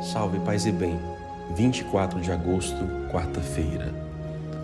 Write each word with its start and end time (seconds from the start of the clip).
Salve, 0.00 0.38
paz 0.38 0.64
e 0.64 0.70
bem. 0.70 0.96
24 1.56 2.20
de 2.20 2.30
agosto, 2.30 2.76
quarta-feira. 3.10 3.92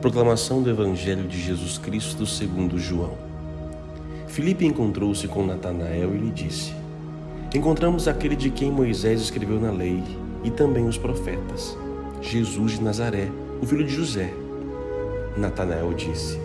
Proclamação 0.00 0.62
do 0.62 0.70
Evangelho 0.70 1.26
de 1.26 1.40
Jesus 1.40 1.78
Cristo 1.78 2.24
segundo 2.24 2.78
João. 2.78 3.14
Filipe 4.28 4.64
encontrou-se 4.64 5.26
com 5.26 5.44
Natanael 5.44 6.14
e 6.14 6.18
lhe 6.18 6.30
disse: 6.30 6.72
Encontramos 7.52 8.06
aquele 8.06 8.36
de 8.36 8.50
quem 8.50 8.70
Moisés 8.70 9.20
escreveu 9.20 9.58
na 9.58 9.72
lei 9.72 10.00
e 10.44 10.50
também 10.50 10.86
os 10.86 10.96
profetas, 10.96 11.76
Jesus 12.22 12.78
de 12.78 12.84
Nazaré, 12.84 13.28
o 13.60 13.66
filho 13.66 13.84
de 13.84 13.92
José. 13.92 14.32
Natanael 15.36 15.92
disse: 15.92 16.40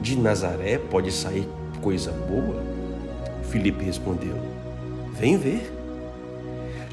De 0.00 0.16
Nazaré 0.16 0.78
pode 0.78 1.12
sair 1.12 1.46
coisa 1.82 2.12
boa? 2.12 2.62
Filipe 3.50 3.84
respondeu: 3.84 4.38
Vem 5.12 5.36
ver. 5.36 5.75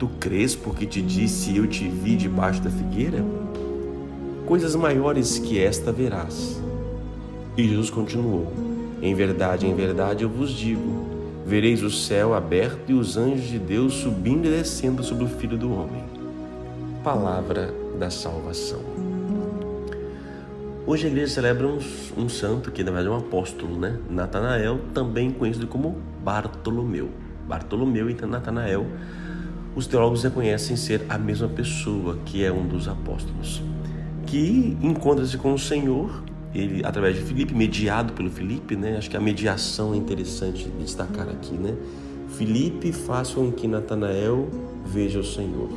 Tu 0.00 0.08
crês 0.18 0.56
porque 0.56 0.86
te 0.86 1.02
disse 1.02 1.54
eu 1.54 1.66
te 1.66 1.86
vi 1.86 2.16
debaixo 2.16 2.62
da 2.62 2.70
figueira? 2.70 3.22
Coisas 4.46 4.74
maiores 4.74 5.38
que 5.38 5.62
esta 5.62 5.92
verás. 5.92 6.58
E 7.54 7.68
Jesus 7.68 7.90
continuou: 7.90 8.50
Em 9.02 9.14
verdade, 9.14 9.66
em 9.66 9.74
verdade 9.74 10.24
eu 10.24 10.30
vos 10.30 10.52
digo: 10.52 11.06
vereis 11.44 11.82
o 11.82 11.90
céu 11.90 12.32
aberto 12.32 12.88
e 12.88 12.94
os 12.94 13.18
anjos 13.18 13.46
de 13.46 13.58
Deus 13.58 13.92
subindo 13.92 14.46
e 14.46 14.50
descendo 14.50 15.04
sobre 15.04 15.24
o 15.24 15.28
filho 15.28 15.58
do 15.58 15.70
homem. 15.70 16.02
Palavra 17.04 17.70
da 17.98 18.08
salvação. 18.08 18.80
Hoje 20.86 21.08
a 21.08 21.10
igreja 21.10 21.34
celebra 21.34 21.66
um, 21.66 21.78
um 22.16 22.26
santo 22.26 22.70
que 22.72 22.82
na 22.82 22.90
verdade 22.90 23.14
é 23.14 23.18
um 23.18 23.18
apóstolo, 23.18 23.78
né? 23.78 23.98
Natanael, 24.08 24.80
também 24.94 25.30
conhecido 25.30 25.66
como 25.66 25.98
Bartolomeu. 26.24 27.10
Bartolomeu 27.46 28.08
e 28.08 28.14
Natanael 28.24 28.86
os 29.74 29.86
teólogos 29.86 30.22
reconhecem 30.22 30.76
ser 30.76 31.04
a 31.08 31.16
mesma 31.16 31.48
pessoa, 31.48 32.18
que 32.24 32.44
é 32.44 32.52
um 32.52 32.66
dos 32.66 32.88
apóstolos, 32.88 33.62
que 34.26 34.76
encontra-se 34.82 35.36
com 35.38 35.54
o 35.54 35.58
Senhor, 35.58 36.22
ele 36.54 36.84
através 36.84 37.16
de 37.16 37.22
Filipe, 37.22 37.54
mediado 37.54 38.12
pelo 38.12 38.30
Filipe, 38.30 38.74
né? 38.74 38.96
Acho 38.96 39.08
que 39.08 39.16
a 39.16 39.20
mediação 39.20 39.94
é 39.94 39.96
interessante 39.96 40.64
de 40.64 40.70
destacar 40.70 41.28
aqui, 41.28 41.54
né? 41.54 41.74
Filipe 42.28 42.92
faz 42.92 43.30
com 43.30 43.50
que 43.52 43.68
Natanael 43.68 44.48
veja 44.84 45.20
o 45.20 45.24
Senhor. 45.24 45.68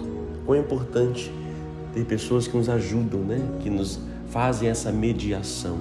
Quão 0.46 0.58
é 0.58 0.62
importante 0.62 1.32
ter 1.94 2.04
pessoas 2.06 2.48
que 2.48 2.58
nos 2.58 2.70
ajudam, 2.70 3.20
né? 3.20 3.40
Que 3.62 3.70
nos 3.70 4.00
fazem 4.30 4.70
essa 4.70 4.92
mediação, 4.92 5.78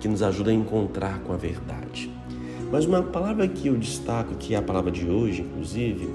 que 0.00 0.08
nos 0.08 0.22
ajudam 0.22 0.52
a 0.52 0.56
encontrar 0.56 1.20
com 1.20 1.32
a 1.32 1.36
verdade. 1.36 2.10
Mas 2.72 2.84
uma 2.84 3.02
palavra 3.02 3.46
que 3.46 3.68
eu 3.68 3.76
destaco, 3.76 4.34
que 4.34 4.54
é 4.54 4.58
a 4.58 4.62
palavra 4.62 4.90
de 4.90 5.08
hoje, 5.08 5.42
inclusive, 5.42 6.08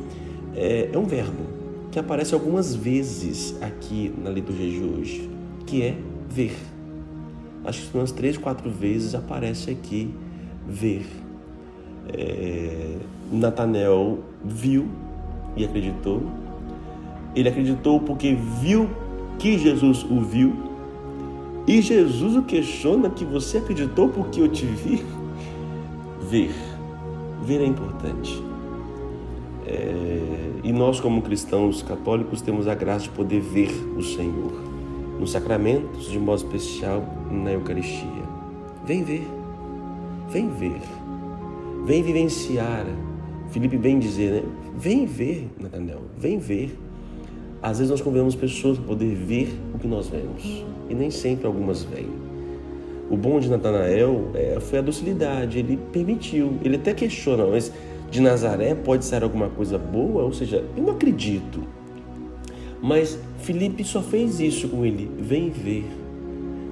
é, 0.56 0.90
é 0.92 0.98
um 0.98 1.06
verbo 1.06 1.44
que 1.92 2.00
aparece 2.00 2.34
algumas 2.34 2.74
vezes 2.74 3.56
aqui 3.62 4.14
na 4.18 4.30
liturgia 4.30 4.70
de 4.70 4.84
hoje, 4.84 5.30
que 5.66 5.84
é 5.84 5.96
ver. 6.30 6.56
Acho 7.64 7.90
que 7.90 7.98
umas 7.98 8.12
três, 8.12 8.38
quatro 8.38 8.70
vezes 8.70 9.14
aparece 9.16 9.70
aqui 9.70 10.14
ver. 10.68 11.06
É, 12.12 12.98
viu 14.44 14.88
e 15.56 15.64
acreditou. 15.64 16.24
Ele 17.36 17.48
acreditou 17.48 18.00
porque 18.00 18.36
viu 18.60 18.90
que 19.40 19.58
Jesus 19.58 20.04
o 20.04 20.22
viu. 20.22 20.54
E 21.68 21.82
Jesus 21.82 22.36
o 22.36 22.44
questiona 22.44 23.10
que 23.10 23.24
você 23.24 23.60
acreditou 23.60 24.10
porque 24.10 24.42
eu 24.42 24.48
te 24.48 24.66
vi. 24.66 25.04
Ver. 26.30 26.52
Ver 27.44 27.62
é 27.62 27.66
importante. 27.66 28.44
É, 29.66 30.13
e 30.64 30.72
nós, 30.72 31.00
como 31.00 31.22
cristãos 31.22 31.84
católicos, 31.84 32.42
temos 32.42 32.68
a 32.68 32.74
graça 32.74 33.04
de 33.04 33.10
poder 33.10 33.42
ver 33.42 33.70
o 33.98 34.02
Senhor 34.02 34.54
nos 35.20 35.32
sacramentos, 35.32 36.10
de 36.10 36.18
modo 36.18 36.38
especial 36.38 37.04
na 37.30 37.52
Eucaristia. 37.52 38.24
Vem 38.86 39.04
ver, 39.04 39.28
vem 40.30 40.50
ver, 40.50 40.82
vem 41.86 42.02
vivenciar. 42.02 42.86
Felipe 43.50 43.78
vem 43.78 44.00
dizer, 44.00 44.32
né? 44.32 44.44
Vem 44.76 45.06
ver, 45.06 45.50
Nathanael, 45.60 46.02
vem 46.18 46.40
ver. 46.40 46.78
Às 47.62 47.78
vezes 47.78 47.92
nós 47.92 48.02
convidamos 48.02 48.36
pessoas 48.36 48.78
para 48.78 48.88
poder 48.88 49.16
ver 49.16 49.54
o 49.74 49.80
que 49.80 49.88
nós 49.88 50.10
vemos, 50.10 50.66
e 50.90 50.96
nem 50.96 51.12
sempre 51.12 51.46
algumas 51.46 51.84
vêm. 51.84 52.10
O 53.10 53.18
bom 53.18 53.40
de 53.40 53.50
Natanael 53.50 54.32
é, 54.34 54.60
foi 54.60 54.80
a 54.80 54.82
docilidade, 54.82 55.60
ele 55.60 55.78
permitiu, 55.92 56.54
ele 56.64 56.78
até 56.78 56.94
questiona, 56.94 57.46
mas 57.46 57.72
de 58.14 58.22
Nazaré 58.22 58.76
pode 58.76 59.06
ser 59.06 59.24
alguma 59.24 59.50
coisa 59.50 59.76
boa, 59.76 60.22
ou 60.22 60.32
seja, 60.32 60.64
eu 60.78 60.84
não 60.84 60.94
acredito. 60.94 61.64
Mas 62.80 63.18
Felipe 63.40 63.84
só 63.84 64.04
fez 64.04 64.40
isso 64.40 64.70
com 64.70 64.86
ele, 64.86 65.10
vem 65.18 65.50
ver. 65.50 65.84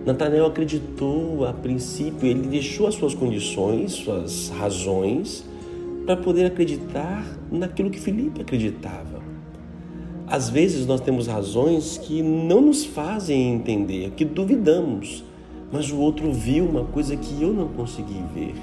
Natanael 0.05 0.45
acreditou 0.45 1.47
a 1.47 1.51
princípio, 1.51 2.27
ele 2.27 2.47
deixou 2.47 2.85
as 2.85 2.93
suas 2.93 3.15
condições, 3.15 3.93
suas 3.93 4.49
razões, 4.49 5.43
para 6.05 6.15
poder 6.15 6.45
acreditar 6.45 7.25
naquilo 7.51 7.89
que 7.89 7.99
Felipe 7.99 8.41
acreditava. 8.41 9.19
Às 10.27 10.47
vezes 10.47 10.85
nós 10.85 11.01
temos 11.01 11.25
razões 11.25 11.97
que 11.97 12.21
não 12.21 12.61
nos 12.61 12.85
fazem 12.85 13.51
entender, 13.51 14.11
que 14.11 14.23
duvidamos, 14.23 15.23
mas 15.71 15.91
o 15.91 15.97
outro 15.97 16.31
viu 16.31 16.65
uma 16.65 16.83
coisa 16.83 17.15
que 17.15 17.41
eu 17.41 17.51
não 17.51 17.67
consegui 17.67 18.21
ver 18.31 18.53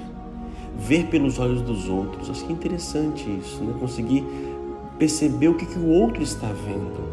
ver 0.77 1.07
pelos 1.07 1.39
olhos 1.39 1.61
dos 1.61 1.87
outros. 1.87 2.29
Acho 2.29 2.45
que 2.45 2.51
é 2.51 2.55
interessante 2.55 3.29
isso, 3.41 3.63
né? 3.63 3.73
Conseguir 3.79 4.25
perceber 4.97 5.47
o 5.47 5.55
que, 5.55 5.65
que 5.65 5.79
o 5.79 5.87
outro 5.87 6.21
está 6.21 6.47
vendo. 6.47 7.09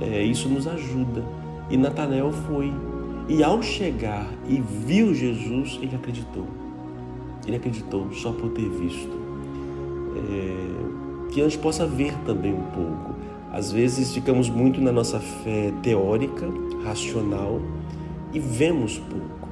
É, 0.00 0.22
isso 0.22 0.48
nos 0.48 0.66
ajuda. 0.66 1.24
E 1.70 1.76
Natanael 1.76 2.32
foi. 2.32 2.72
E 3.28 3.42
ao 3.42 3.62
chegar 3.62 4.28
e 4.48 4.60
viu 4.60 5.14
Jesus, 5.14 5.78
ele 5.82 5.96
acreditou. 5.96 6.46
Ele 7.46 7.56
acreditou 7.56 8.12
só 8.12 8.32
por 8.32 8.50
ter 8.50 8.68
visto. 8.68 9.16
É, 10.16 11.32
que 11.32 11.40
a 11.40 11.44
gente 11.44 11.58
possa 11.58 11.86
ver 11.86 12.14
também 12.24 12.52
um 12.52 12.62
pouco. 12.62 13.14
Às 13.52 13.72
vezes 13.72 14.12
ficamos 14.12 14.48
muito 14.48 14.80
na 14.80 14.92
nossa 14.92 15.18
fé 15.18 15.72
teórica, 15.82 16.46
racional 16.84 17.60
e 18.32 18.38
vemos 18.38 18.98
pouco. 18.98 19.48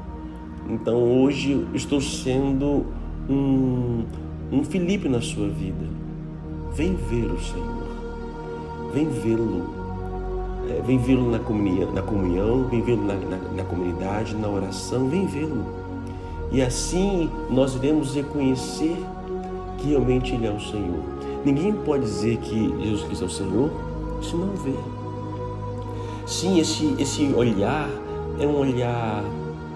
Então 0.69 1.03
hoje 1.03 1.67
estou 1.75 2.01
sendo 2.01 2.87
um, 3.29 4.05
um 4.53 4.65
Filipe 4.65 5.09
na 5.09 5.21
sua 5.21 5.49
vida. 5.49 5.87
Vem 6.75 6.95
ver 6.95 7.27
o 7.27 7.41
Senhor, 7.41 7.87
vem 8.93 9.09
vê-lo, 9.09 9.63
é, 10.69 10.83
vem 10.83 10.99
vê-lo 10.99 11.31
na 11.31 11.39
comunhão, 11.39 11.93
na 11.93 12.03
comunhão 12.03 12.65
vem 12.69 12.83
vê-lo 12.83 13.05
na, 13.05 13.15
na, 13.15 13.37
na 13.37 13.65
comunidade, 13.65 14.35
na 14.35 14.49
oração, 14.49 15.09
vem 15.09 15.27
vê-lo. 15.27 15.65
E 16.51 16.61
assim 16.61 17.31
nós 17.51 17.75
iremos 17.77 18.15
reconhecer 18.15 18.97
que 19.79 19.89
realmente 19.89 20.35
Ele 20.35 20.47
é 20.47 20.51
o 20.51 20.61
Senhor. 20.61 21.03
Ninguém 21.45 21.73
pode 21.73 22.05
dizer 22.05 22.39
que 22.39 22.75
Jesus 22.81 23.05
Cristo 23.05 23.25
é 23.25 23.27
o 23.27 23.31
Senhor 23.31 23.71
se 24.23 24.35
não 24.35 24.49
vê. 24.49 24.75
Sim, 26.27 26.59
esse, 26.59 26.95
esse 26.99 27.33
olhar 27.35 27.89
é 28.41 28.47
um 28.47 28.59
olhar 28.59 29.23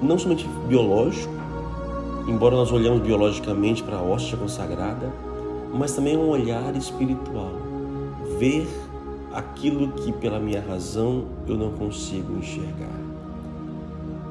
não 0.03 0.19
somente 0.19 0.49
biológico, 0.67 1.33
embora 2.29 2.55
nós 2.55 2.71
olhamos 2.71 3.01
biologicamente 3.01 3.83
para 3.83 3.97
a 3.97 4.03
hóstia 4.03 4.37
consagrada, 4.37 5.11
mas 5.73 5.95
também 5.95 6.15
um 6.15 6.29
olhar 6.29 6.77
espiritual, 6.77 7.53
ver 8.39 8.69
aquilo 9.33 9.89
que 9.93 10.13
pela 10.13 10.39
minha 10.39 10.61
razão 10.61 11.25
eu 11.47 11.57
não 11.57 11.71
consigo 11.71 12.37
enxergar. 12.37 13.01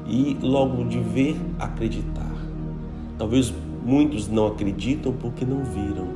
E 0.06 0.38
logo 0.40 0.84
de 0.84 1.00
ver, 1.00 1.36
acreditar. 1.58 2.32
Talvez 3.18 3.52
muitos 3.84 4.28
não 4.28 4.46
acreditam 4.46 5.12
porque 5.12 5.44
não 5.44 5.64
viram. 5.64 6.08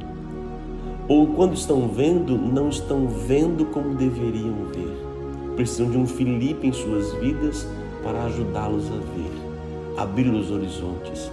Ou 1.09 1.27
quando 1.27 1.55
estão 1.55 1.89
vendo, 1.89 2.39
não 2.39 2.69
estão 2.69 3.09
vendo 3.09 3.67
como 3.67 3.97
deveriam 3.97 4.55
ver. 4.73 5.55
Precisam 5.57 5.91
de 5.91 5.99
um 5.99 6.07
Filipe 6.07 6.67
em 6.67 6.73
suas 6.73 7.13
vidas 7.15 7.67
para 8.05 8.25
ajudá-los 8.25 8.87
a 8.87 8.95
ver, 9.15 10.01
abrir 10.01 10.31
os 10.31 10.51
horizontes 10.51 11.31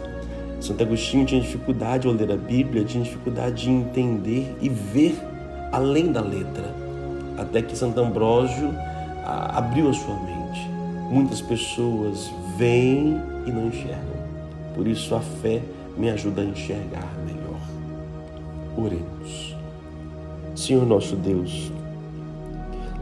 Santo 0.59 0.83
Agostinho 0.83 1.25
tinha 1.25 1.41
dificuldade 1.41 2.07
ao 2.07 2.13
ler 2.13 2.31
a 2.31 2.37
Bíblia, 2.37 2.83
tinha 2.83 3.03
dificuldade 3.03 3.63
de 3.63 3.69
entender 3.69 4.55
e 4.61 4.69
ver 4.69 5.17
além 5.71 6.11
da 6.11 6.21
letra, 6.21 6.73
até 7.37 7.61
que 7.61 7.77
Santo 7.77 7.99
Ambrósio 7.99 8.73
abriu 9.25 9.89
a 9.89 9.93
sua 9.93 10.15
mente. 10.15 10.69
Muitas 11.09 11.41
pessoas 11.41 12.31
veem 12.57 13.19
e 13.45 13.51
não 13.51 13.67
enxergam. 13.67 14.19
Por 14.75 14.87
isso 14.87 15.15
a 15.15 15.19
fé 15.19 15.61
me 15.97 16.09
ajuda 16.09 16.41
a 16.41 16.45
enxergar 16.45 17.09
melhor. 17.25 17.59
Oremos. 18.77 19.55
Senhor 20.55 20.85
nosso 20.85 21.15
Deus, 21.15 21.71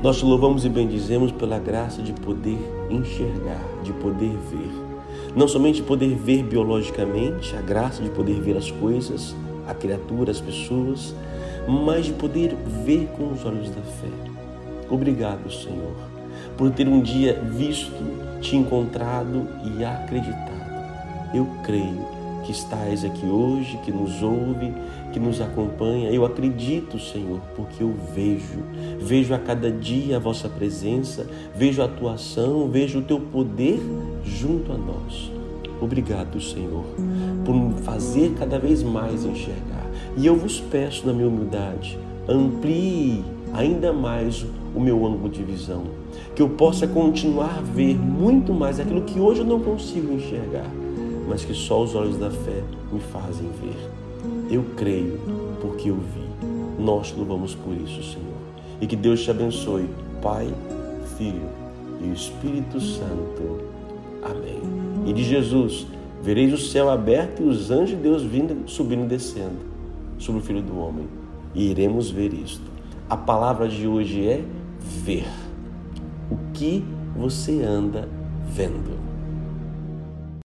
nós 0.02 0.20
te 0.20 0.26
louvamos 0.26 0.64
e 0.64 0.70
bendizemos 0.70 1.32
pela 1.32 1.58
graça 1.58 2.02
de 2.02 2.14
poder 2.14 2.60
enxergar, 2.90 3.62
de 3.84 3.92
poder 3.94 4.32
ver. 4.52 4.87
Não 5.36 5.48
somente 5.48 5.82
poder 5.82 6.16
ver 6.16 6.44
biologicamente, 6.44 7.56
a 7.56 7.62
graça 7.62 8.02
de 8.02 8.10
poder 8.10 8.40
ver 8.42 8.58
as 8.58 8.72
coisas, 8.72 9.36
a 9.68 9.74
criatura, 9.74 10.32
as 10.32 10.42
pessoas, 10.42 11.14
mas 11.68 12.06
de 12.06 12.14
poder 12.14 12.56
ver 12.86 13.08
com 13.18 13.32
os 13.32 13.46
olhos 13.46 13.70
da 13.70 13.82
fé. 13.82 14.08
Obrigado, 14.90 15.52
Senhor, 15.52 15.96
por 16.58 16.72
ter 16.72 16.88
um 16.88 17.02
dia 17.02 17.40
visto, 17.52 18.04
te 18.42 18.56
encontrado 18.56 19.48
e 19.64 19.84
acreditado. 19.84 20.58
Eu 21.34 21.46
creio 21.64 22.17
que 22.48 22.54
estás 22.54 23.04
aqui 23.04 23.26
hoje, 23.26 23.78
que 23.84 23.92
nos 23.92 24.24
ouve, 24.24 24.74
que 25.12 25.20
nos 25.20 25.42
acompanha. 25.42 26.10
Eu 26.10 26.24
acredito, 26.26 26.98
Senhor, 26.98 27.42
porque 27.58 27.84
eu 27.84 27.94
vejo, 28.16 28.64
vejo 29.02 29.34
a 29.34 29.38
cada 29.38 29.70
dia 29.70 30.16
a 30.16 30.20
vossa 30.20 30.48
presença, 30.48 31.28
vejo 31.54 31.82
a 31.82 31.86
atuação, 31.86 32.70
vejo 32.70 33.00
o 33.00 33.02
teu 33.02 33.20
poder 33.20 33.82
junto 34.24 34.72
a 34.72 34.78
nós. 34.78 35.30
Obrigado, 35.82 36.40
Senhor, 36.40 36.86
por 37.44 37.54
me 37.54 37.74
fazer 37.82 38.34
cada 38.40 38.58
vez 38.58 38.82
mais 38.82 39.26
enxergar. 39.26 39.86
E 40.16 40.26
eu 40.26 40.38
vos 40.38 40.62
peço, 40.62 41.06
na 41.06 41.12
minha 41.12 41.28
humildade, 41.28 42.00
amplie 42.30 43.26
ainda 43.54 43.92
mais 43.92 44.46
o 44.74 44.80
meu 44.80 45.06
ângulo 45.06 45.28
de 45.28 45.44
visão, 45.44 45.84
que 46.34 46.42
eu 46.42 46.48
possa 46.48 46.88
continuar 46.88 47.58
a 47.58 47.62
ver 47.62 47.98
muito 47.98 48.54
mais 48.54 48.80
aquilo 48.80 49.02
que 49.02 49.20
hoje 49.20 49.42
eu 49.42 49.46
não 49.46 49.60
consigo 49.60 50.14
enxergar 50.14 50.87
mas 51.28 51.44
que 51.44 51.54
só 51.54 51.84
os 51.84 51.94
olhos 51.94 52.18
da 52.18 52.32
fé 52.32 52.64
me 52.92 53.00
fazem 53.00 53.50
ver. 53.62 53.78
Eu 54.50 54.64
creio 54.76 55.20
porque 55.62 55.90
eu 55.90 55.96
vi. 55.96 56.28
Nós 56.82 57.14
louvamos 57.16 57.54
por 57.54 57.74
isso, 57.76 58.02
Senhor. 58.04 58.38
E 58.80 58.88
que 58.88 58.96
Deus 58.96 59.24
te 59.24 59.32
abençoe, 59.32 59.90
Pai, 60.22 60.48
Filho 61.18 61.50
e 62.02 62.14
Espírito 62.14 62.80
Santo. 62.80 63.62
Amém. 64.24 64.62
E 65.06 65.14
de 65.14 65.24
Jesus, 65.24 65.88
vereis 66.22 66.54
o 66.54 66.58
céu 66.58 66.90
aberto 66.90 67.42
e 67.42 67.46
os 67.46 67.72
anjos 67.72 67.90
de 67.90 67.96
Deus 67.96 68.24
vindo, 68.24 68.70
subindo 68.70 69.04
e 69.04 69.08
descendo 69.08 69.58
sobre 70.18 70.42
o 70.42 70.44
Filho 70.44 70.62
do 70.62 70.80
Homem. 70.80 71.08
E 71.54 71.72
iremos 71.72 72.10
ver 72.10 72.34
isto. 72.34 72.66
A 73.10 73.18
palavra 73.18 73.68
de 73.68 73.88
hoje 73.88 74.26
é 74.28 74.44
ver. 74.82 75.28
O 76.30 76.38
que 76.54 76.84
você 77.16 77.64
anda 77.64 78.08
vendo? 78.50 79.17